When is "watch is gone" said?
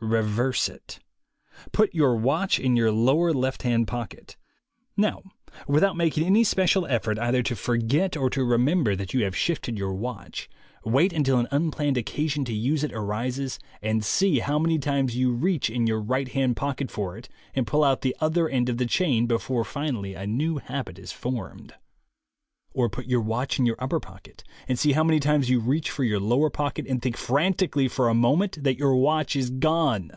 28.96-30.10